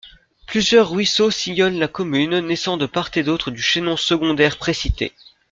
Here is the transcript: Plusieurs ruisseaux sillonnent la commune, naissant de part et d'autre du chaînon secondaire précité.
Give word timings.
Plusieurs 0.47 0.89
ruisseaux 0.89 1.29
sillonnent 1.29 1.77
la 1.77 1.87
commune, 1.87 2.39
naissant 2.39 2.75
de 2.75 2.87
part 2.87 3.11
et 3.13 3.21
d'autre 3.21 3.51
du 3.51 3.61
chaînon 3.61 3.97
secondaire 3.97 4.57
précité. 4.57 5.11